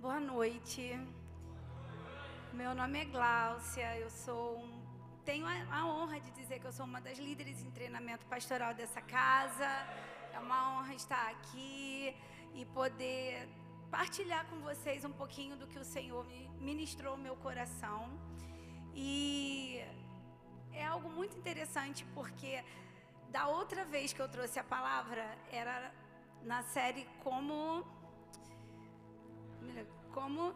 [0.00, 0.98] Boa noite.
[2.54, 4.66] Meu nome é Gláucia, eu sou
[5.26, 9.02] tenho a, honra de dizer que eu sou uma das líderes em treinamento pastoral dessa
[9.02, 9.70] casa.
[10.32, 12.16] É uma honra estar aqui
[12.54, 13.46] e poder
[13.90, 16.24] partilhar com vocês um pouquinho do que o Senhor
[16.58, 18.08] ministrou meu coração.
[18.94, 19.84] E
[20.72, 22.64] é algo muito interessante porque
[23.28, 25.92] da outra vez que eu trouxe a palavra era
[26.42, 27.84] na série como
[30.12, 30.54] como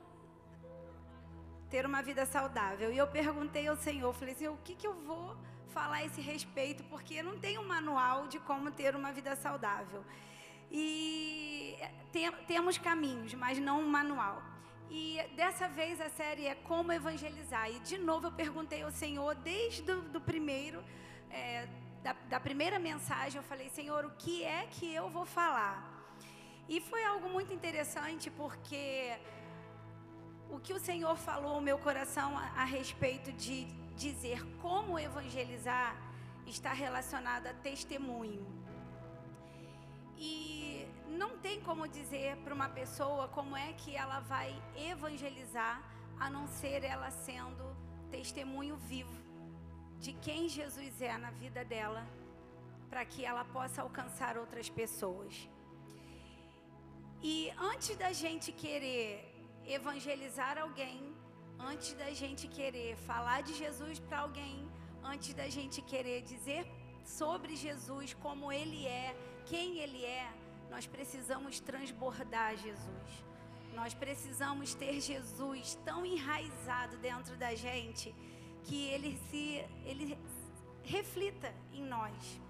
[1.70, 2.92] ter uma vida saudável.
[2.92, 5.36] E eu perguntei ao Senhor, falei assim, o que, que eu vou
[5.68, 6.84] falar a esse respeito?
[6.84, 10.04] Porque eu não tenho um manual de como ter uma vida saudável.
[10.70, 11.76] E
[12.12, 14.42] tem, temos caminhos, mas não um manual.
[14.90, 17.70] E dessa vez a série é Como Evangelizar.
[17.70, 20.84] E de novo eu perguntei ao Senhor, desde o do primeiro,
[21.30, 21.66] é,
[22.02, 25.94] da, da primeira mensagem, eu falei, Senhor, o que é que eu vou falar?
[26.68, 29.18] E foi algo muito interessante porque
[30.50, 33.64] o que o Senhor falou ao meu coração a, a respeito de
[33.96, 35.96] dizer como evangelizar
[36.46, 38.46] está relacionado a testemunho.
[40.16, 45.82] E não tem como dizer para uma pessoa como é que ela vai evangelizar,
[46.18, 47.76] a não ser ela sendo
[48.10, 49.24] testemunho vivo
[49.98, 52.06] de quem Jesus é na vida dela,
[52.88, 55.48] para que ela possa alcançar outras pessoas.
[57.22, 59.34] E antes da gente querer
[59.66, 61.14] evangelizar alguém,
[61.58, 64.68] antes da gente querer falar de Jesus para alguém,
[65.02, 66.66] antes da gente querer dizer
[67.04, 69.14] sobre Jesus, como ele é,
[69.46, 70.32] quem ele é,
[70.70, 73.24] nós precisamos transbordar Jesus.
[73.74, 78.14] Nós precisamos ter Jesus tão enraizado dentro da gente
[78.64, 80.18] que ele se ele
[80.82, 82.40] reflita em nós.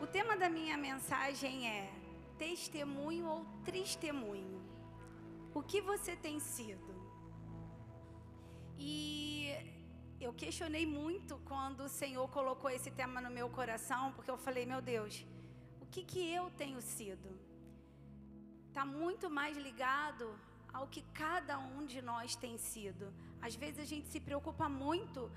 [0.00, 1.90] O tema da minha mensagem é
[2.38, 4.60] testemunho ou testemunho?
[5.54, 6.92] O que você tem sido?
[8.78, 9.52] E
[10.20, 14.66] eu questionei muito quando o Senhor colocou esse tema no meu coração, porque eu falei,
[14.66, 15.24] meu Deus,
[15.80, 17.28] o que, que eu tenho sido?
[18.68, 20.26] Está muito mais ligado
[20.72, 23.12] ao que cada um de nós tem sido.
[23.40, 25.30] Às vezes a gente se preocupa muito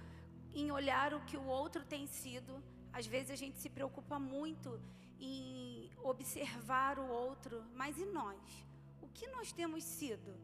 [0.53, 2.53] em olhar o que o outro tem sido,
[2.91, 4.79] às vezes a gente se preocupa muito
[5.19, 5.76] em
[6.07, 8.65] observar o outro, mas e nós?
[9.01, 10.35] O que nós temos sido?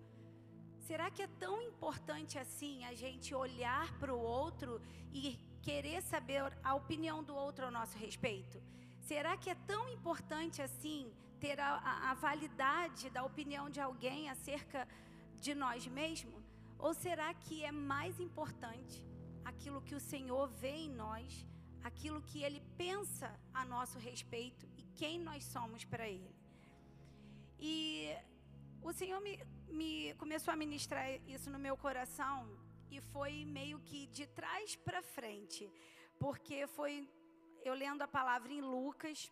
[0.79, 4.81] Será que é tão importante assim a gente olhar para o outro
[5.13, 8.62] e querer saber a opinião do outro ao nosso respeito?
[9.00, 14.29] Será que é tão importante assim ter a, a, a validade da opinião de alguém
[14.29, 14.88] acerca
[15.40, 16.44] de nós mesmos?
[16.78, 19.02] Ou será que é mais importante
[19.46, 21.46] aquilo que o Senhor vê em nós
[21.84, 26.34] aquilo que Ele pensa a nosso respeito e quem nós somos para Ele.
[27.60, 28.10] E
[28.82, 32.48] o Senhor me, me começou a ministrar isso no meu coração
[32.90, 35.72] e foi meio que de trás para frente,
[36.20, 37.10] porque foi
[37.64, 39.32] eu lendo a palavra em Lucas,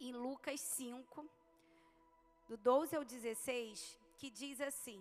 [0.00, 1.28] em Lucas 5,
[2.48, 5.00] do 12 ao 16, que diz assim: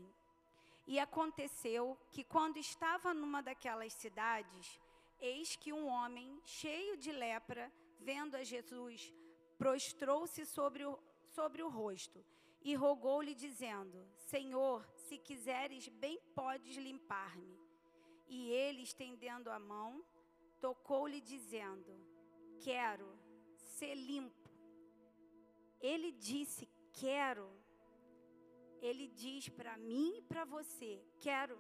[0.87, 4.79] E aconteceu que quando estava numa daquelas cidades,
[5.19, 9.13] Eis que um homem cheio de lepra, vendo a Jesus,
[9.57, 10.99] prostrou-se sobre o,
[11.29, 12.23] sobre o rosto
[12.61, 17.59] e rogou-lhe, dizendo: Senhor, se quiseres, bem podes limpar-me.
[18.27, 20.03] E ele, estendendo a mão,
[20.59, 21.93] tocou-lhe, dizendo:
[22.59, 23.07] Quero
[23.55, 24.49] ser limpo.
[25.79, 27.47] Ele disse: Quero.
[28.81, 31.57] Ele diz para mim e para você: Quero.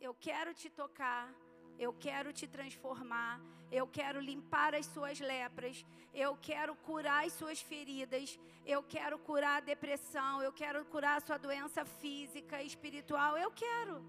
[0.00, 1.34] Eu quero te tocar
[1.78, 3.40] eu quero te transformar.
[3.70, 5.84] Eu quero limpar as suas lepras.
[6.12, 8.38] Eu quero curar as suas feridas.
[8.64, 10.42] Eu quero curar a depressão.
[10.42, 13.36] Eu quero curar a sua doença física, espiritual.
[13.36, 14.04] Eu quero.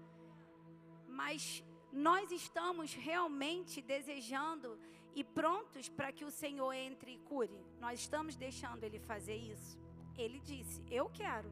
[1.08, 4.78] Mas nós estamos realmente desejando
[5.14, 7.58] e prontos para que o Senhor entre e cure.
[7.80, 9.78] Nós estamos deixando ele fazer isso.
[10.16, 11.50] Ele disse: Eu quero.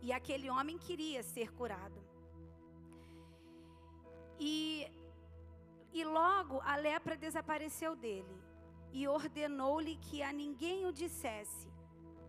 [0.00, 2.00] E aquele homem queria ser curado.
[4.38, 4.86] E
[5.92, 8.40] e logo a lepra desapareceu dele,
[8.92, 11.68] e ordenou-lhe que a ninguém o dissesse.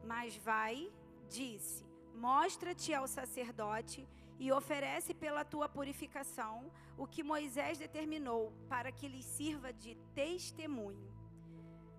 [0.04, 0.92] Mas vai,
[1.30, 1.86] disse:
[2.16, 4.08] Mostra-te ao sacerdote
[4.40, 11.12] e oferece pela tua purificação o que Moisés determinou, para que lhes sirva de testemunho.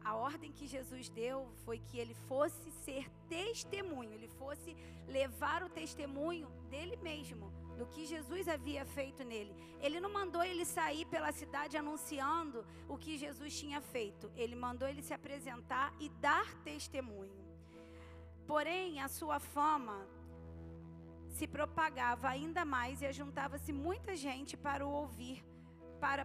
[0.05, 4.77] A ordem que Jesus deu foi que ele fosse ser testemunho, ele fosse
[5.07, 9.53] levar o testemunho dele mesmo do que Jesus havia feito nele.
[9.81, 14.31] Ele não mandou ele sair pela cidade anunciando o que Jesus tinha feito.
[14.37, 17.43] Ele mandou ele se apresentar e dar testemunho.
[18.47, 19.99] Porém, a sua fama
[21.37, 25.45] se propagava ainda mais e ajuntava-se muita gente para o ouvir,
[25.99, 26.25] para,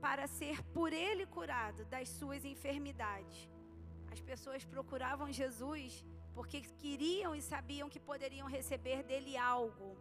[0.00, 3.50] para ser por ele curado das suas enfermidades.
[4.10, 6.02] As pessoas procuravam Jesus
[6.32, 9.96] porque queriam e sabiam que poderiam receber dele algo,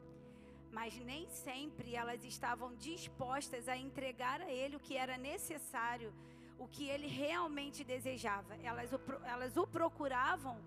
[0.74, 6.12] mas nem sempre elas estavam dispostas a entregar a ele o que era necessário,
[6.58, 8.56] o que ele realmente desejava.
[8.56, 10.58] Elas o, elas o procuravam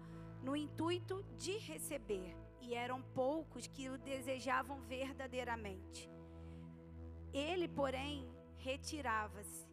[0.42, 6.08] no intuito de receber e eram poucos que o desejavam verdadeiramente.
[7.34, 9.66] Ele, porém, retirava-se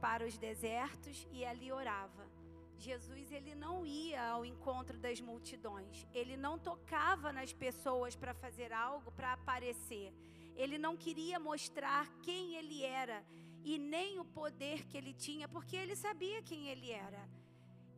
[0.00, 2.35] para os desertos e ali orava.
[2.78, 6.06] Jesus ele não ia ao encontro das multidões.
[6.12, 10.12] Ele não tocava nas pessoas para fazer algo, para aparecer.
[10.54, 13.24] Ele não queria mostrar quem ele era
[13.64, 17.28] e nem o poder que ele tinha, porque ele sabia quem ele era.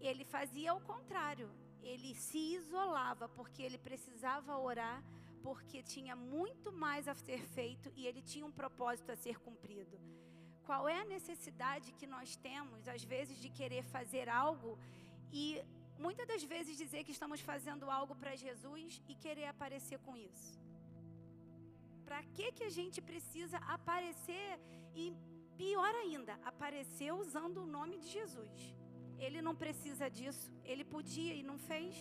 [0.00, 1.50] Ele fazia o contrário
[1.82, 5.02] ele se isolava porque ele precisava orar,
[5.42, 9.98] porque tinha muito mais a ser feito e ele tinha um propósito a ser cumprido.
[10.68, 14.70] Qual é a necessidade que nós temos, às vezes, de querer fazer algo
[15.42, 15.44] e
[16.06, 20.50] muitas das vezes dizer que estamos fazendo algo para Jesus e querer aparecer com isso?
[22.08, 24.50] Para que, que a gente precisa aparecer
[24.94, 25.06] e,
[25.62, 28.58] pior ainda, aparecer usando o nome de Jesus?
[29.26, 30.52] Ele não precisa disso.
[30.72, 31.96] Ele podia e não fez.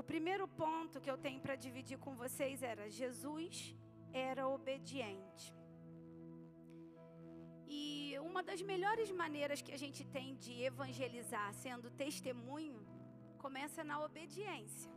[0.00, 3.76] O primeiro ponto que eu tenho para dividir com vocês era: Jesus
[4.30, 5.46] era obediente.
[7.68, 12.86] E uma das melhores maneiras que a gente tem de evangelizar sendo testemunho
[13.38, 14.90] começa na obediência.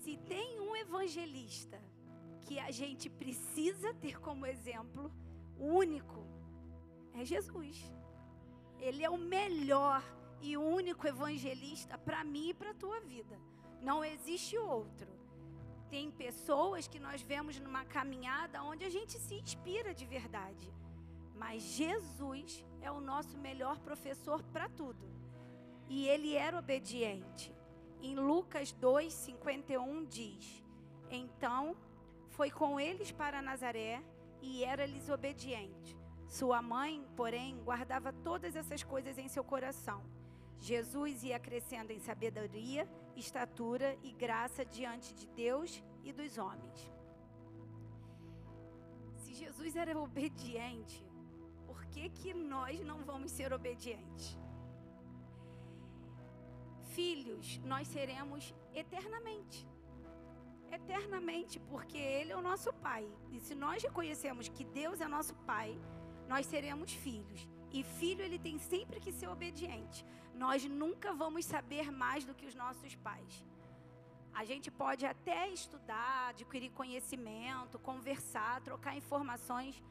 [0.00, 1.80] Se tem um evangelista
[2.46, 5.12] que a gente precisa ter como exemplo,
[5.58, 6.26] único,
[7.14, 7.76] é Jesus.
[8.78, 10.02] Ele é o melhor
[10.40, 13.38] e único evangelista para mim e para a tua vida.
[13.80, 15.08] Não existe outro.
[15.90, 20.72] Tem pessoas que nós vemos numa caminhada onde a gente se inspira de verdade.
[21.38, 25.08] Mas Jesus é o nosso melhor professor para tudo.
[25.88, 27.54] E ele era obediente.
[28.00, 30.64] Em Lucas 2:51 diz:
[31.10, 31.76] Então
[32.28, 34.02] foi com eles para Nazaré
[34.40, 35.96] e era-lhes obediente.
[36.26, 40.04] Sua mãe, porém, guardava todas essas coisas em seu coração.
[40.60, 46.92] Jesus ia crescendo em sabedoria, estatura e graça diante de Deus e dos homens.
[49.16, 51.07] Se Jesus era obediente,
[51.98, 54.38] que, que nós não vamos ser obedientes?
[56.94, 59.66] Filhos, nós seremos eternamente.
[60.78, 63.04] Eternamente, porque Ele é o nosso Pai.
[63.32, 65.70] E se nós reconhecemos que Deus é nosso Pai,
[66.28, 67.48] nós seremos filhos.
[67.72, 70.04] E filho, ele tem sempre que ser obediente.
[70.34, 73.44] Nós nunca vamos saber mais do que os nossos pais.
[74.32, 79.82] A gente pode até estudar, adquirir conhecimento, conversar, trocar informações,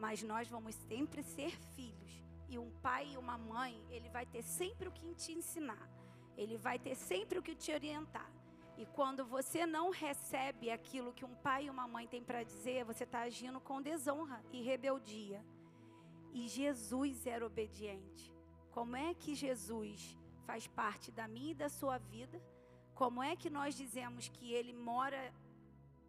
[0.00, 2.12] mas nós vamos sempre ser filhos.
[2.48, 5.88] E um pai e uma mãe, ele vai ter sempre o que te ensinar.
[6.36, 8.30] Ele vai ter sempre o que te orientar.
[8.80, 12.84] E quando você não recebe aquilo que um pai e uma mãe têm para dizer,
[12.84, 15.44] você está agindo com desonra e rebeldia.
[16.32, 18.32] E Jesus era obediente.
[18.70, 20.16] Como é que Jesus
[20.46, 22.42] faz parte da minha e da sua vida?
[22.94, 25.32] Como é que nós dizemos que Ele mora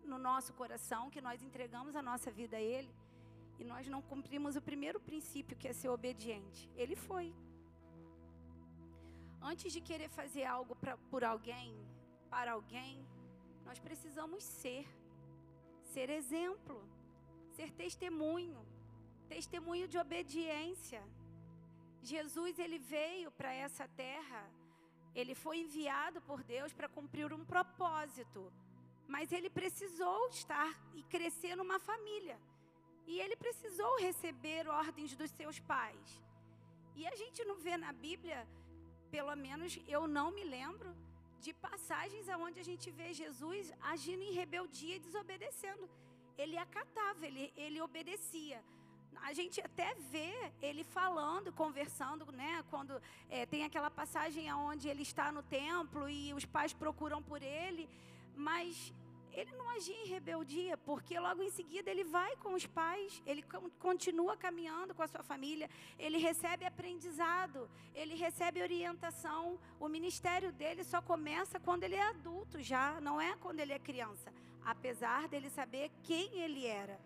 [0.03, 2.91] no nosso coração, que nós entregamos a nossa vida a Ele?
[3.61, 6.69] E nós não cumprimos o primeiro princípio, que é ser obediente.
[6.81, 7.27] Ele foi.
[9.51, 11.71] Antes de querer fazer algo pra, por alguém,
[12.33, 12.93] para alguém,
[13.67, 14.85] nós precisamos ser.
[15.93, 16.77] Ser exemplo.
[17.57, 18.61] Ser testemunho
[19.35, 21.01] testemunho de obediência.
[22.11, 24.41] Jesus ele veio para essa terra,
[25.19, 28.41] ele foi enviado por Deus para cumprir um propósito,
[29.13, 32.37] mas ele precisou estar e crescer numa família.
[33.07, 36.23] E ele precisou receber ordens dos seus pais.
[36.95, 38.47] E a gente não vê na Bíblia,
[39.09, 40.95] pelo menos eu não me lembro,
[41.39, 45.89] de passagens aonde a gente vê Jesus agindo em rebeldia e desobedecendo.
[46.37, 48.61] Ele acatava, ele, ele obedecia
[49.23, 52.63] a gente até vê ele falando, conversando, né?
[52.69, 57.41] Quando é, tem aquela passagem onde ele está no templo e os pais procuram por
[57.41, 57.89] ele,
[58.35, 58.93] mas
[59.33, 63.43] ele não agia em rebeldia, porque logo em seguida ele vai com os pais, ele
[63.79, 69.59] continua caminhando com a sua família, ele recebe aprendizado, ele recebe orientação.
[69.79, 73.79] O ministério dele só começa quando ele é adulto já, não é quando ele é
[73.79, 74.33] criança,
[74.65, 76.99] apesar dele saber quem ele era.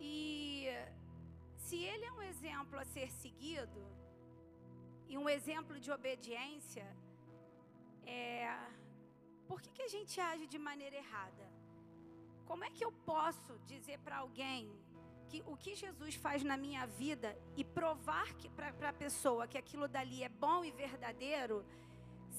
[0.00, 0.68] E
[1.56, 4.03] se ele é um exemplo a ser seguido
[5.14, 6.86] e um exemplo de obediência,
[8.04, 8.52] é,
[9.48, 11.46] por que, que a gente age de maneira errada?
[12.48, 14.62] Como é que eu posso dizer para alguém
[15.28, 19.86] que o que Jesus faz na minha vida e provar para a pessoa que aquilo
[19.96, 21.64] dali é bom e verdadeiro,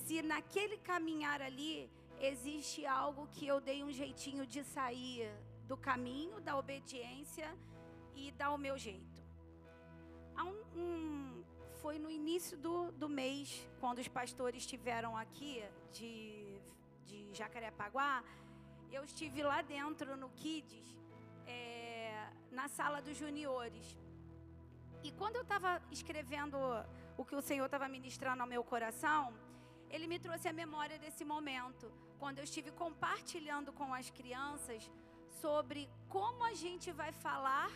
[0.03, 1.89] se naquele caminhar ali
[2.31, 5.23] existe algo que eu dei um jeitinho de sair
[5.71, 7.49] do caminho, da obediência
[8.13, 9.23] e dar o meu jeito.
[10.35, 11.14] Há um, um,
[11.85, 13.47] foi no início do, do mês,
[13.79, 15.63] quando os pastores estiveram aqui
[15.97, 16.59] de,
[17.07, 18.23] de Jacarepaguá,
[18.91, 20.87] eu estive lá dentro no Kids,
[21.45, 23.85] é, na sala dos juniores.
[25.03, 26.57] E quando eu estava escrevendo
[27.19, 29.21] o que o Senhor estava ministrando ao meu coração,
[29.87, 34.89] Ele me trouxe a memória desse momento, quando eu estive compartilhando com as crianças
[35.39, 37.69] sobre como a gente vai falar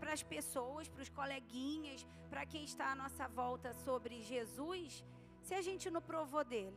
[0.00, 5.04] para as pessoas, para os coleguinhas, para quem está à nossa volta sobre Jesus,
[5.42, 6.76] se a gente não provou dele.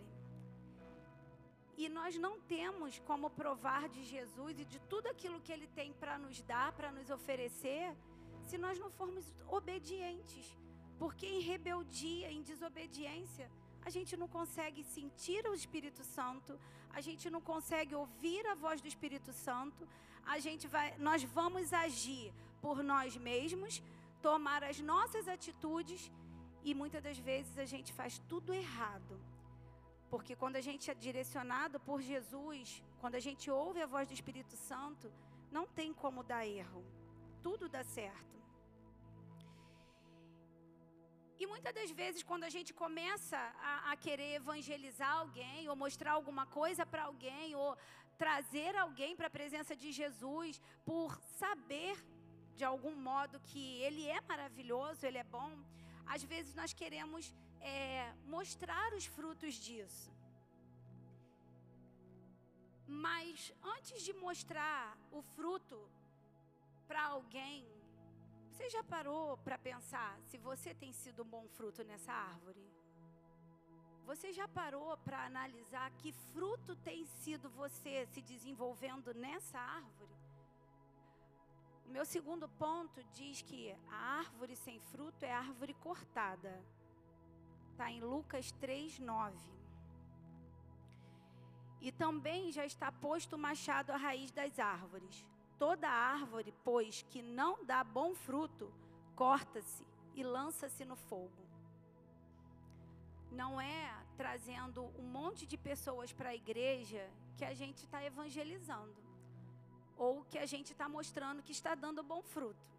[1.78, 5.92] E nós não temos como provar de Jesus e de tudo aquilo que ele tem
[5.94, 7.96] para nos dar, para nos oferecer,
[8.44, 10.46] se nós não formos obedientes.
[11.00, 13.50] Porque em rebeldia, em desobediência,
[13.84, 16.60] a gente não consegue sentir o Espírito Santo,
[16.94, 19.88] a gente não consegue ouvir a voz do Espírito Santo,
[20.26, 23.82] a gente vai, nós vamos agir por nós mesmos,
[24.22, 26.12] tomar as nossas atitudes
[26.64, 29.20] e muitas das vezes a gente faz tudo errado.
[30.10, 34.14] Porque quando a gente é direcionado por Jesus, quando a gente ouve a voz do
[34.14, 35.12] Espírito Santo,
[35.52, 36.84] não tem como dar erro.
[37.42, 38.32] Tudo dá certo.
[41.42, 43.38] E muitas das vezes, quando a gente começa
[43.70, 47.76] a, a querer evangelizar alguém, ou mostrar alguma coisa para alguém, ou
[48.24, 51.10] trazer alguém para a presença de Jesus, por
[51.42, 51.96] saber
[52.58, 55.52] de algum modo que Ele é maravilhoso, Ele é bom,
[56.06, 60.12] às vezes nós queremos é, mostrar os frutos disso.
[63.06, 65.80] Mas antes de mostrar o fruto
[66.88, 67.66] para alguém,
[68.52, 72.64] você já parou para pensar se você tem sido um bom fruto nessa árvore?
[74.06, 80.16] Você já parou para analisar que fruto tem sido você se desenvolvendo nessa árvore?
[81.86, 86.64] O meu segundo ponto diz que a árvore sem fruto é árvore cortada.
[87.72, 89.38] Está em Lucas 3, 9.
[91.82, 95.26] E também já está posto o machado à raiz das árvores.
[95.58, 98.74] Toda árvore, pois, que não dá bom fruto,
[99.16, 101.51] corta-se e lança-se no fogo.
[103.32, 109.02] Não é trazendo um monte de pessoas para a igreja que a gente está evangelizando.
[109.98, 112.70] Ou que a gente está mostrando que está dando bom fruto.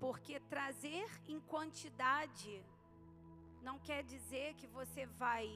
[0.00, 2.64] Porque trazer em quantidade
[3.62, 5.46] não quer dizer que você vai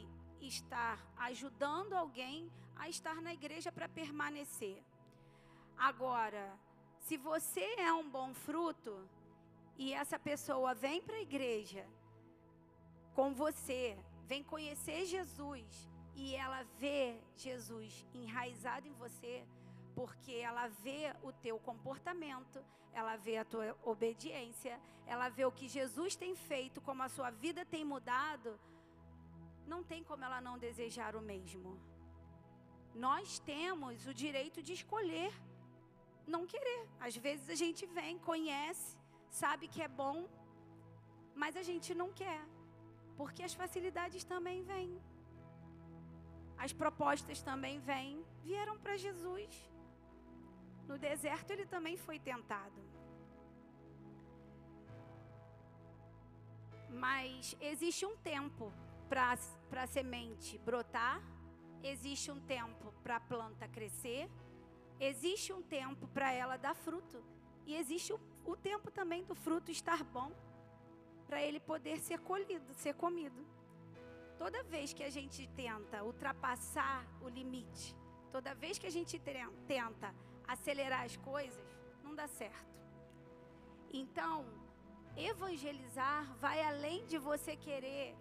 [0.41, 4.83] estar ajudando alguém a estar na igreja para permanecer.
[5.77, 6.59] Agora,
[7.01, 9.09] se você é um bom fruto
[9.77, 11.87] e essa pessoa vem para a igreja
[13.17, 13.99] com você,
[14.31, 15.67] vem conhecer Jesus
[16.15, 19.35] e ela vê Jesus enraizado em você,
[19.95, 25.67] porque ela vê o teu comportamento, ela vê a tua obediência, ela vê o que
[25.67, 28.61] Jesus tem feito, como a sua vida tem mudado,
[29.67, 31.81] não tem como ela não desejar o mesmo.
[32.95, 35.33] Nós temos o direito de escolher
[36.27, 36.83] não querer.
[37.01, 38.97] Às vezes a gente vem, conhece,
[39.31, 40.29] sabe que é bom,
[41.35, 42.43] mas a gente não quer,
[43.17, 45.01] porque as facilidades também vêm.
[46.59, 49.71] As propostas também vêm, vieram para Jesus.
[50.87, 52.81] No deserto ele também foi tentado.
[56.89, 58.73] Mas existe um tempo
[59.09, 59.37] para
[59.83, 61.21] a semente brotar,
[61.83, 64.31] existe um tempo para a planta crescer,
[64.99, 67.23] existe um tempo para ela dar fruto,
[67.67, 70.33] e existe o, o tempo também do fruto estar bom,
[71.27, 73.45] para ele poder ser colhido, ser comido.
[74.39, 77.97] Toda vez que a gente tenta ultrapassar o limite,
[78.31, 79.19] toda vez que a gente
[79.67, 80.15] tenta
[80.47, 81.67] acelerar as coisas,
[82.05, 82.77] não dá certo.
[83.93, 84.45] Então,
[85.17, 88.15] evangelizar vai além de você querer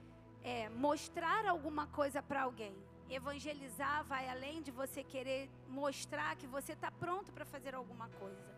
[0.43, 2.75] é, mostrar alguma coisa para alguém.
[3.09, 8.55] Evangelizar vai além de você querer mostrar que você está pronto para fazer alguma coisa.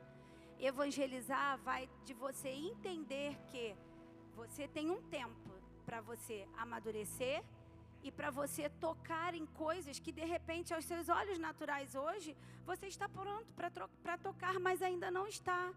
[0.60, 3.76] Evangelizar vai de você entender que
[4.38, 5.52] você tem um tempo
[5.86, 7.44] para você amadurecer
[8.04, 12.86] e para você tocar em coisas que de repente aos seus olhos naturais hoje você
[12.86, 13.48] está pronto
[14.04, 15.74] para tocar, mas ainda não está.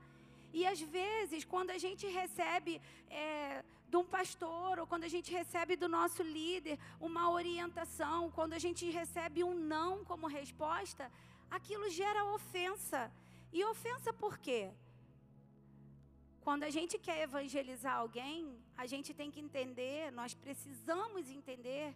[0.52, 5.32] E às vezes, quando a gente recebe é, de um pastor, ou quando a gente
[5.32, 11.10] recebe do nosso líder uma orientação, quando a gente recebe um não como resposta,
[11.50, 13.10] aquilo gera ofensa.
[13.52, 14.70] E ofensa por quê?
[16.40, 21.94] Quando a gente quer evangelizar alguém, a gente tem que entender, nós precisamos entender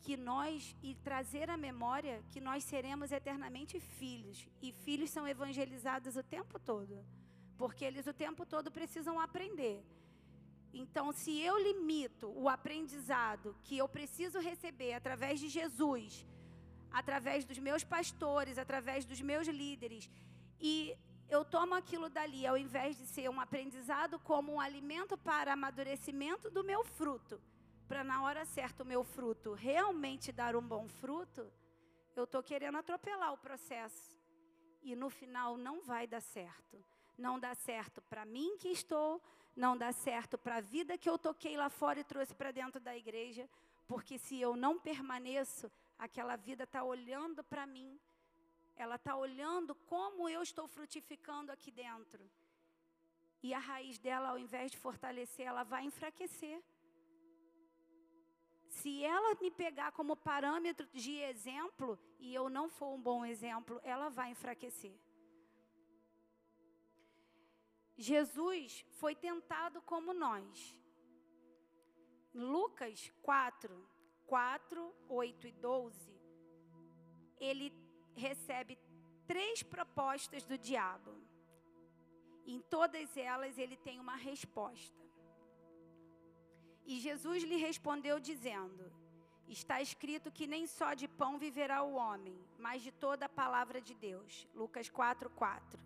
[0.00, 6.16] que nós e trazer à memória que nós seremos eternamente filhos e filhos são evangelizados
[6.16, 7.04] o tempo todo,
[7.56, 9.82] porque eles o tempo todo precisam aprender.
[10.72, 16.26] Então, se eu limito o aprendizado que eu preciso receber através de Jesus,
[16.90, 20.08] através dos meus pastores, através dos meus líderes,
[20.60, 20.96] e
[21.30, 26.50] eu tomo aquilo dali, ao invés de ser um aprendizado, como um alimento para amadurecimento
[26.50, 27.40] do meu fruto,
[27.86, 31.50] para na hora certa o meu fruto realmente dar um bom fruto,
[32.16, 34.18] eu estou querendo atropelar o processo.
[34.82, 36.82] E no final não vai dar certo.
[37.16, 39.22] Não dá certo para mim que estou,
[39.54, 42.80] não dá certo para a vida que eu toquei lá fora e trouxe para dentro
[42.80, 43.48] da igreja,
[43.86, 47.98] porque se eu não permaneço, aquela vida está olhando para mim,
[48.78, 52.22] ela está olhando como eu estou frutificando aqui dentro.
[53.42, 56.62] E a raiz dela, ao invés de fortalecer, ela vai enfraquecer.
[58.68, 63.80] Se ela me pegar como parâmetro de exemplo e eu não for um bom exemplo,
[63.82, 64.96] ela vai enfraquecer.
[67.96, 70.76] Jesus foi tentado como nós.
[72.32, 73.88] Lucas 4,
[74.26, 76.20] 4, 8 e 12,
[77.40, 77.87] ele
[78.18, 78.78] recebe
[79.26, 81.12] três propostas do diabo.
[82.46, 84.98] Em todas elas ele tem uma resposta.
[86.84, 88.84] E Jesus lhe respondeu dizendo:
[89.46, 93.80] Está escrito que nem só de pão viverá o homem, mas de toda a palavra
[93.80, 94.46] de Deus.
[94.54, 95.80] Lucas 4, 4.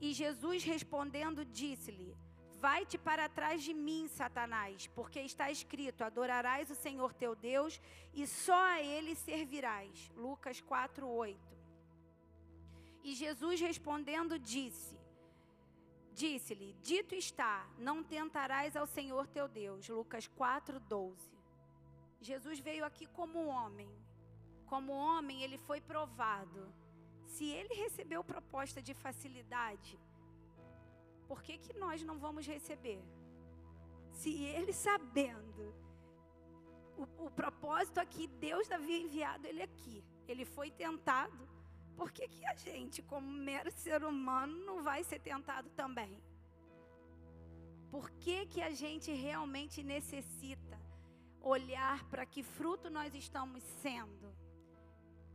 [0.00, 2.16] E Jesus respondendo disse-lhe:
[2.62, 7.80] Vai-te para trás de mim, Satanás, porque está escrito: Adorarás o Senhor teu Deus
[8.14, 10.12] e só a ele servirás.
[10.16, 11.40] Lucas 4, 8.
[13.02, 14.96] E Jesus respondendo disse:
[16.14, 19.88] Disse-lhe: Dito está, não tentarás ao Senhor teu Deus.
[19.88, 21.16] Lucas 4, 12.
[22.20, 23.90] Jesus veio aqui como homem.
[24.66, 26.72] Como homem, ele foi provado.
[27.24, 29.98] Se ele recebeu proposta de facilidade,
[31.28, 33.02] por que, que nós não vamos receber?
[34.12, 35.74] Se ele sabendo
[36.96, 40.04] o, o propósito aqui, Deus havia enviado ele aqui.
[40.28, 41.48] Ele foi tentado
[41.96, 46.20] por que, que a gente, como mero ser humano, não vai ser tentado também?
[47.90, 50.80] Por que, que a gente realmente necessita
[51.40, 54.21] olhar para que fruto nós estamos sendo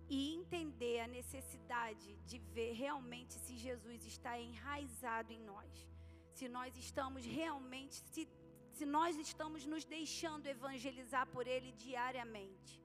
[0.09, 5.87] e entender a necessidade de ver realmente se Jesus está enraizado em nós,
[6.33, 8.27] se nós estamos realmente, se,
[8.71, 12.81] se nós estamos nos deixando evangelizar por Ele diariamente.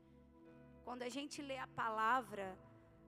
[0.85, 2.59] Quando a gente lê a palavra,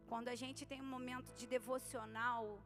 [0.07, 2.63] quando a gente tem um momento de devocional,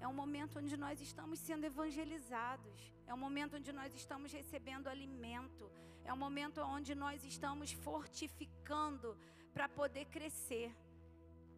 [0.00, 4.86] é um momento onde nós estamos sendo evangelizados, é um momento onde nós estamos recebendo
[4.86, 5.70] alimento,
[6.04, 9.16] é um momento onde nós estamos fortificando
[9.54, 10.68] para poder crescer.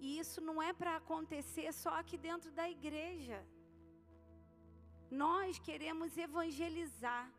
[0.05, 3.39] E isso não é para acontecer só aqui dentro da igreja.
[5.25, 7.31] Nós queremos evangelizar,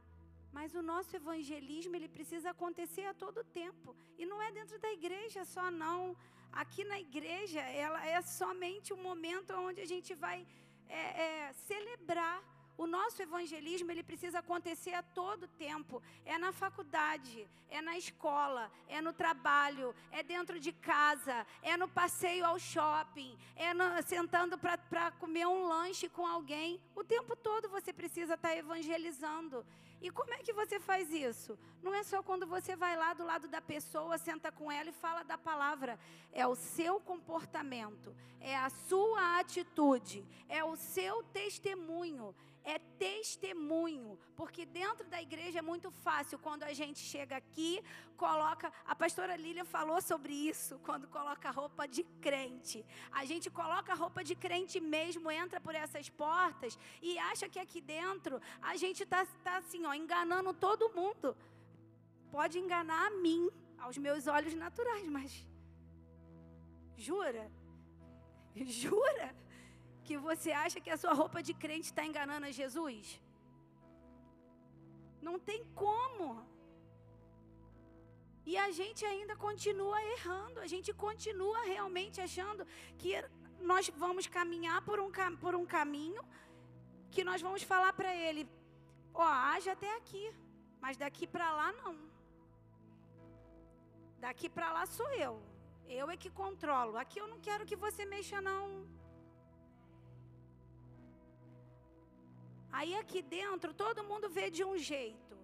[0.57, 3.95] mas o nosso evangelismo ele precisa acontecer a todo tempo.
[4.17, 6.15] E não é dentro da igreja só não.
[6.51, 10.45] Aqui na igreja, ela é somente um momento onde a gente vai
[10.87, 12.37] é, é, celebrar.
[12.77, 16.01] O nosso evangelismo ele precisa acontecer a todo tempo.
[16.25, 21.87] É na faculdade, é na escola, é no trabalho, é dentro de casa, é no
[21.87, 26.81] passeio ao shopping, é no, sentando para comer um lanche com alguém.
[26.95, 29.63] O tempo todo você precisa estar tá evangelizando.
[30.03, 31.57] E como é que você faz isso?
[31.81, 34.91] Não é só quando você vai lá do lado da pessoa, senta com ela e
[34.93, 35.97] fala da palavra.
[36.33, 44.65] É o seu comportamento, é a sua atitude, é o seu testemunho, é testemunho, porque
[44.65, 47.83] dentro da igreja é muito fácil quando a gente chega aqui,
[48.15, 52.85] coloca, a pastora Lília falou sobre isso, quando coloca roupa de crente.
[53.11, 57.81] A gente coloca roupa de crente mesmo, entra por essas portas e acha que aqui
[57.81, 61.35] dentro a gente está tá assim, ó, enganando todo mundo.
[62.31, 65.45] Pode enganar a mim, aos meus olhos naturais, mas
[66.97, 67.51] jura?
[68.65, 69.35] Jura?
[70.07, 73.21] Que você acha que a sua roupa de crente está enganando a Jesus?
[75.27, 76.27] Não tem como.
[78.51, 82.63] E a gente ainda continua errando, a gente continua realmente achando
[83.01, 83.11] que
[83.71, 85.09] nós vamos caminhar por um,
[85.43, 86.23] por um caminho
[87.09, 88.43] que nós vamos falar para ele:
[89.13, 90.25] ó, age até aqui,
[90.81, 91.95] mas daqui para lá não.
[94.25, 95.33] Daqui para lá sou eu.
[95.87, 96.97] Eu é que controlo.
[96.97, 98.87] Aqui eu não quero que você mexa, não.
[102.77, 105.35] Aí aqui dentro todo mundo vê de um jeito.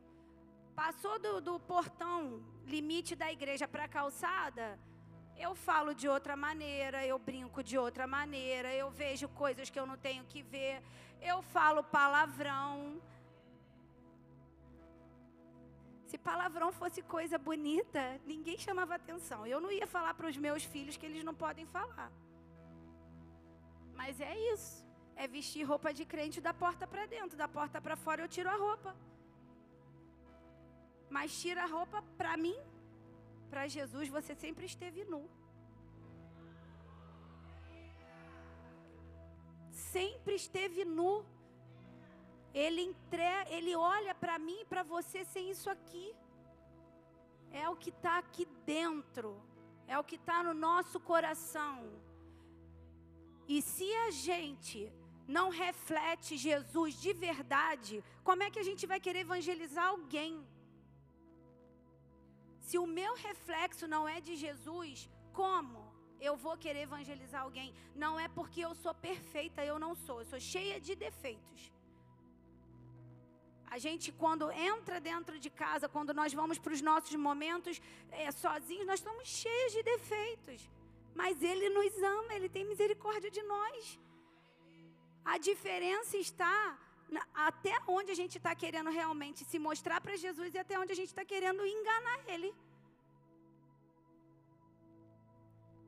[0.76, 4.80] Passou do, do portão limite da igreja para a calçada,
[5.46, 9.86] eu falo de outra maneira, eu brinco de outra maneira, eu vejo coisas que eu
[9.92, 10.82] não tenho que ver,
[11.22, 13.02] eu falo palavrão.
[16.08, 19.46] Se palavrão fosse coisa bonita, ninguém chamava atenção.
[19.46, 22.12] Eu não ia falar para os meus filhos que eles não podem falar.
[23.96, 24.89] Mas é isso.
[25.24, 28.50] É vestir roupa de crente da porta para dentro, da porta para fora eu tiro
[28.52, 28.92] a roupa.
[31.16, 32.58] Mas tira a roupa para mim,
[33.50, 35.22] para Jesus você sempre esteve nu.
[39.96, 41.14] Sempre esteve nu.
[42.54, 46.08] Ele entre, ele olha para mim e para você sem isso aqui.
[47.52, 49.30] É o que está aqui dentro.
[49.88, 51.76] É o que está no nosso coração.
[53.48, 54.80] E se a gente
[55.38, 60.34] não reflete Jesus de verdade, como é que a gente vai querer evangelizar alguém?
[62.68, 65.10] Se o meu reflexo não é de Jesus,
[65.42, 65.82] como
[66.28, 67.70] eu vou querer evangelizar alguém?
[68.04, 70.18] Não é porque eu sou perfeita, eu não sou.
[70.22, 71.62] Eu sou cheia de defeitos.
[73.76, 77.80] A gente, quando entra dentro de casa, quando nós vamos para os nossos momentos
[78.12, 80.70] é, sozinhos, nós estamos cheios de defeitos.
[81.14, 84.00] Mas Ele nos ama, Ele tem misericórdia de nós.
[85.24, 86.78] A diferença está
[87.34, 90.96] até onde a gente está querendo realmente se mostrar para Jesus e até onde a
[90.96, 92.54] gente está querendo enganar Ele.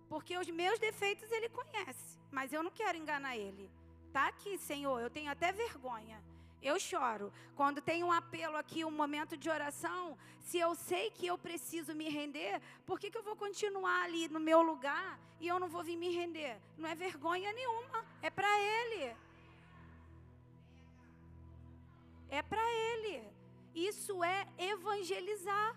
[0.10, 3.72] Porque os meus defeitos Ele conhece, mas eu não quero enganar Ele.
[4.12, 6.22] Tá aqui, Senhor, eu tenho até vergonha.
[6.62, 7.34] Eu choro.
[7.56, 11.96] Quando tem um apelo aqui, um momento de oração, se eu sei que eu preciso
[11.96, 15.68] me render, por que, que eu vou continuar ali no meu lugar e eu não
[15.68, 16.58] vou vir me render?
[16.78, 19.16] Não é vergonha nenhuma, é para Ele
[22.32, 23.16] é para Ele.
[23.76, 25.70] Isso é evangelizar.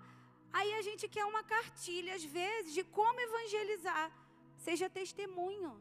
[0.52, 4.10] Aí a gente quer uma cartilha, às vezes, de como evangelizar.
[4.56, 5.72] Seja testemunho.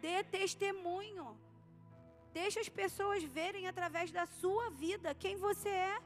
[0.00, 1.26] Dê testemunho.
[2.32, 6.02] Deixa as pessoas verem através da sua vida quem você é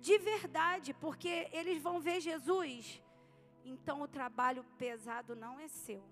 [0.00, 3.02] de verdade, porque eles vão ver Jesus.
[3.64, 6.02] Então o trabalho pesado não é seu.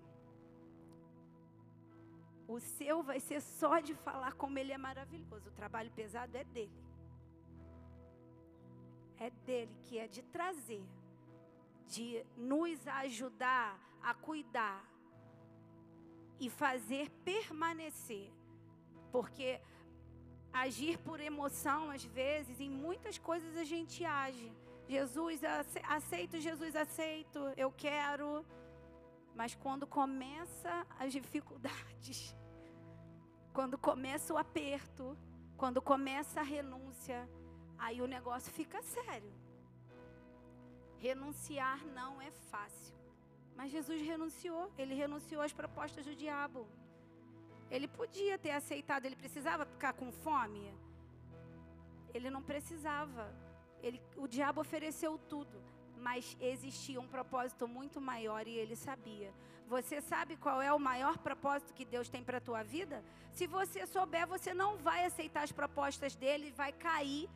[2.47, 5.49] O seu vai ser só de falar como ele é maravilhoso.
[5.49, 6.83] O trabalho pesado é dele.
[9.17, 10.83] É dele que é de trazer,
[11.87, 14.83] de nos ajudar a cuidar
[16.39, 18.31] e fazer permanecer.
[19.11, 19.59] Porque
[20.51, 24.51] agir por emoção, às vezes, em muitas coisas a gente age.
[24.87, 25.41] Jesus,
[25.87, 28.45] aceito, Jesus, aceito, eu quero.
[29.35, 32.35] Mas quando começa as dificuldades,
[33.53, 35.17] quando começa o aperto,
[35.57, 37.29] quando começa a renúncia,
[37.77, 39.31] aí o negócio fica sério.
[40.97, 42.95] Renunciar não é fácil.
[43.55, 46.67] Mas Jesus renunciou, ele renunciou às propostas do diabo.
[47.71, 50.73] Ele podia ter aceitado, ele precisava ficar com fome?
[52.13, 53.33] Ele não precisava.
[53.81, 55.57] Ele, o diabo ofereceu tudo,
[55.97, 59.33] mas existia um propósito muito maior e ele sabia.
[59.67, 63.01] Você sabe qual é o maior propósito que Deus tem para a tua vida?
[63.31, 67.29] Se você souber, você não vai aceitar as propostas dele, vai cair.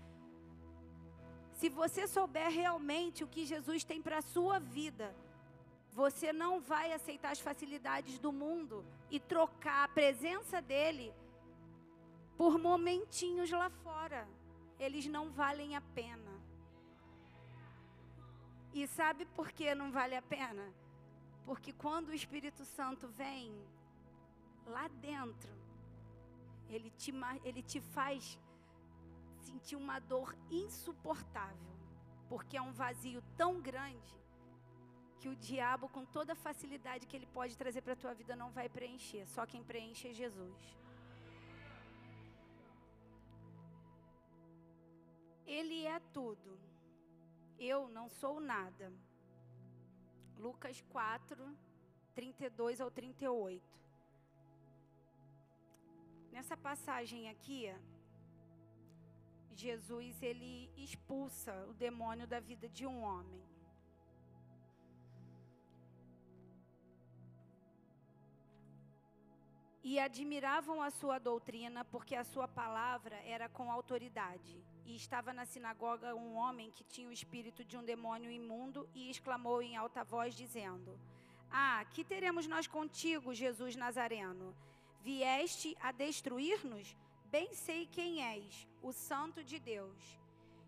[1.53, 5.15] Se você souber realmente o que Jesus tem para a sua vida,
[5.95, 11.13] você não vai aceitar as facilidades do mundo e trocar a presença dele
[12.37, 14.27] por momentinhos lá fora.
[14.77, 16.33] Eles não valem a pena.
[18.73, 20.69] E sabe por que não vale a pena?
[21.45, 23.57] Porque quando o Espírito Santo vem
[24.67, 25.53] lá dentro,
[26.69, 27.13] ele te,
[27.45, 28.37] ele te faz
[29.39, 31.73] sentir uma dor insuportável.
[32.27, 34.24] Porque é um vazio tão grande
[35.19, 38.35] que o diabo, com toda a facilidade que ele pode trazer para a tua vida,
[38.35, 39.25] não vai preencher.
[39.27, 40.77] Só quem preenche é Jesus.
[45.45, 46.59] Ele é tudo.
[47.57, 48.91] Eu não sou nada.
[50.37, 51.57] Lucas 4,
[52.13, 53.63] 32 ao 38.
[56.31, 57.73] Nessa passagem aqui,
[59.55, 63.54] Jesus ele expulsa o demônio da vida de um homem.
[69.87, 74.59] E admiravam a sua doutrina, porque a sua palavra era com autoridade.
[74.83, 79.11] E estava na sinagoga um homem que tinha o espírito de um demônio imundo e
[79.11, 80.99] exclamou em alta voz, dizendo:
[81.51, 84.55] Ah, que teremos nós contigo, Jesus Nazareno?
[85.03, 86.97] Vieste a destruir-nos?
[87.25, 90.19] Bem sei quem és, o Santo de Deus.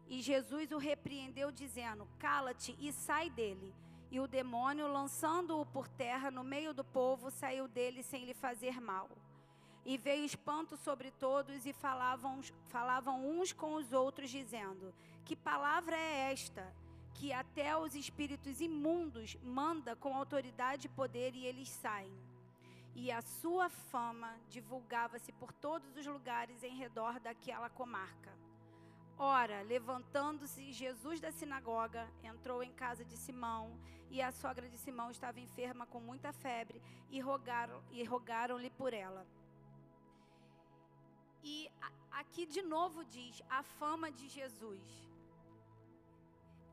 [0.07, 3.73] E Jesus o repreendeu, dizendo: Cala-te e sai dele.
[4.09, 8.79] E o demônio, lançando-o por terra no meio do povo, saiu dele sem lhe fazer
[8.79, 9.09] mal.
[9.85, 14.93] E veio espanto sobre todos e falavam, falavam uns com os outros, dizendo:
[15.25, 16.73] Que palavra é esta?
[17.13, 22.11] Que até os espíritos imundos manda com autoridade e poder e eles saem.
[22.95, 28.46] E a sua fama divulgava-se por todos os lugares em redor daquela comarca.
[29.19, 33.75] Ora, levantando-se Jesus da sinagoga, entrou em casa de Simão,
[34.11, 38.93] e a sogra de Simão estava enferma com muita febre, e rogaram e rogaram-lhe por
[38.93, 39.25] ela.
[41.43, 41.69] E
[42.11, 44.83] aqui de novo diz a fama de Jesus.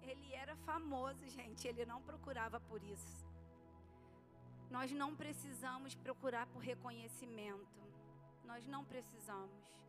[0.02, 3.24] Ele era famoso, gente, ele não procurava por isso.
[4.70, 7.80] Nós não precisamos procurar por reconhecimento.
[8.44, 9.83] Nós não precisamos.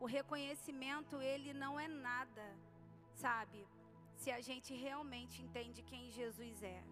[0.00, 2.46] O reconhecimento, ele não é nada,
[3.14, 3.66] sabe?
[4.14, 6.82] Se a gente realmente entende quem Jesus é.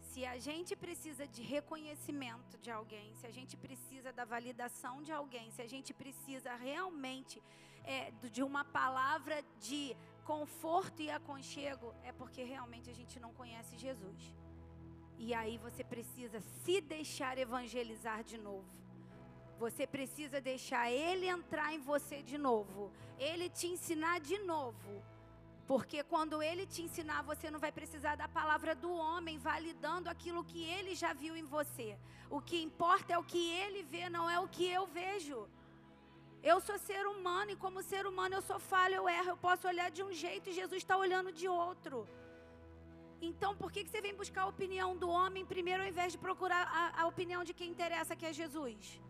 [0.00, 5.10] Se a gente precisa de reconhecimento de alguém, se a gente precisa da validação de
[5.10, 7.42] alguém, se a gente precisa realmente
[7.84, 13.76] é, de uma palavra de conforto e aconchego, é porque realmente a gente não conhece
[13.76, 14.32] Jesus.
[15.18, 18.83] E aí você precisa se deixar evangelizar de novo.
[19.58, 22.90] Você precisa deixar Ele entrar em você de novo.
[23.18, 25.02] Ele te ensinar de novo.
[25.66, 30.44] Porque quando Ele te ensinar, você não vai precisar da palavra do homem validando aquilo
[30.44, 31.96] que Ele já viu em você.
[32.30, 35.48] O que importa é o que Ele vê, não é o que eu vejo.
[36.42, 39.30] Eu sou ser humano e, como ser humano, eu sou falho, eu erro.
[39.30, 42.06] Eu posso olhar de um jeito e Jesus está olhando de outro.
[43.22, 46.18] Então, por que, que você vem buscar a opinião do homem primeiro, ao invés de
[46.18, 49.00] procurar a, a opinião de quem interessa, que é Jesus?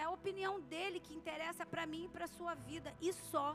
[0.00, 3.48] É a opinião dele que interessa para mim e para a sua vida, e só.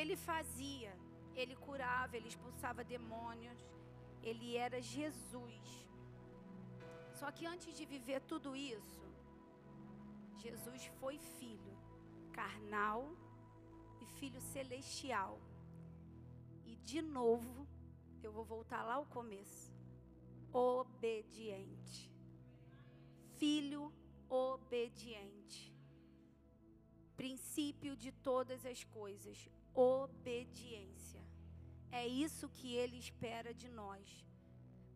[0.00, 0.92] Ele fazia,
[1.34, 3.58] ele curava, ele expulsava demônios,
[4.22, 5.64] ele era Jesus.
[7.18, 9.02] Só que antes de viver tudo isso,
[10.44, 11.74] Jesus foi filho
[12.40, 13.00] carnal
[14.02, 15.40] e filho celestial.
[16.66, 17.66] E de novo,
[18.22, 19.72] eu vou voltar lá ao começo.
[20.52, 22.09] Obediente
[23.40, 23.82] filho
[24.28, 25.60] obediente.
[27.16, 29.38] Princípio de todas as coisas,
[29.74, 31.22] obediência.
[31.90, 34.06] É isso que ele espera de nós.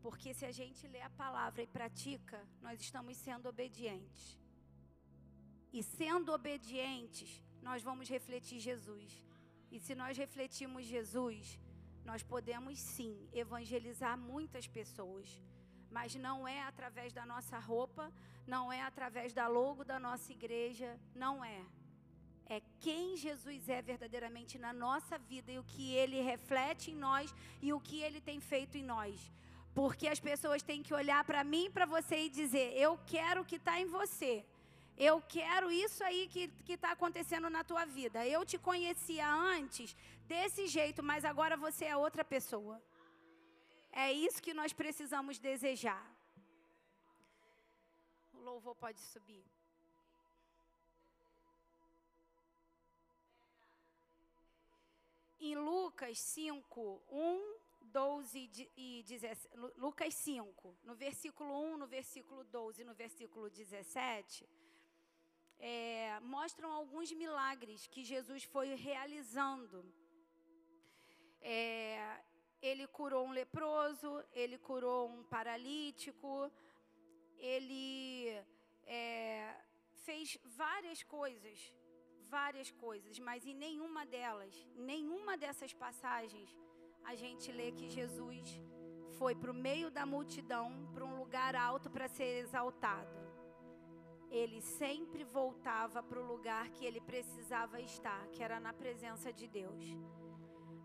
[0.04, 4.38] Porque se a gente lê a palavra e pratica, nós estamos sendo obedientes.
[5.72, 9.10] E sendo obedientes, nós vamos refletir Jesus.
[9.72, 11.58] E se nós refletirmos Jesus,
[12.04, 15.26] nós podemos sim evangelizar muitas pessoas
[15.96, 18.04] mas não é através da nossa roupa,
[18.54, 21.60] não é através da logo da nossa igreja, não é.
[22.46, 27.32] É quem Jesus é verdadeiramente na nossa vida e o que ele reflete em nós
[27.62, 29.14] e o que ele tem feito em nós.
[29.72, 33.44] Porque as pessoas têm que olhar para mim para você e dizer: Eu quero o
[33.44, 34.44] que está em você.
[34.96, 38.26] Eu quero isso aí que está acontecendo na tua vida.
[38.26, 42.80] Eu te conhecia antes desse jeito, mas agora você é outra pessoa.
[43.96, 46.04] É isso que nós precisamos desejar.
[48.32, 49.44] O louvor pode subir.
[55.38, 62.82] Em Lucas 5, 1, 12 e 17, Lucas 5, no versículo 1, no versículo 12
[62.82, 64.48] e no versículo 17,
[65.60, 69.84] é, mostram alguns milagres que Jesus foi realizando.
[71.40, 72.24] É,
[72.66, 76.50] ele curou um leproso, ele curou um paralítico,
[77.38, 78.30] ele
[78.86, 79.54] é,
[80.06, 81.58] fez várias coisas,
[82.30, 86.56] várias coisas, mas em nenhuma delas, nenhuma dessas passagens,
[87.04, 88.46] a gente lê que Jesus
[89.18, 93.14] foi para o meio da multidão, para um lugar alto para ser exaltado.
[94.30, 99.46] Ele sempre voltava para o lugar que ele precisava estar, que era na presença de
[99.46, 99.84] Deus.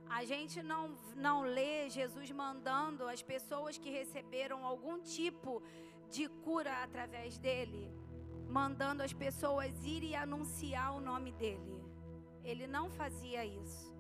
[0.10, 5.62] A gente não, não lê Jesus mandando as pessoas que receberam algum tipo
[6.10, 7.92] de cura através dele,
[8.48, 11.84] mandando as pessoas ir e anunciar o nome dele.
[12.44, 13.96] Ele não fazia isso.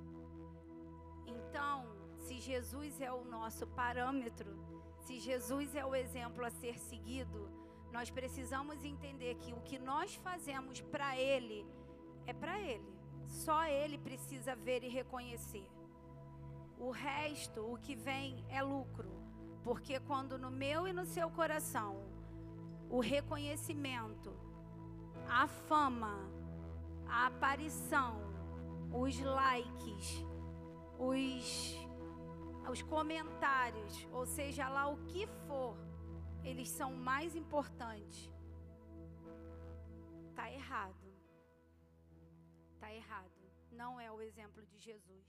[1.28, 4.58] Então, se Jesus é o nosso parâmetro,
[5.02, 7.50] Se Jesus é o exemplo a ser seguido,
[7.91, 11.65] nós precisamos entender que o que nós fazemos para Ele
[12.28, 12.93] é para Ele.
[13.26, 15.67] Só Ele precisa ver e reconhecer.
[16.80, 19.12] O resto, o que vem, é lucro.
[19.63, 22.02] Porque quando no meu e no seu coração
[22.89, 24.34] o reconhecimento,
[25.28, 26.18] a fama,
[27.08, 28.20] a aparição,
[28.92, 30.26] os likes,
[30.98, 31.78] os,
[32.70, 35.78] os comentários, ou seja lá o que for,
[36.44, 38.32] eles são mais importantes.
[40.34, 41.13] Tá errado.
[42.80, 43.30] Tá errado.
[43.72, 45.29] Não é o exemplo de Jesus.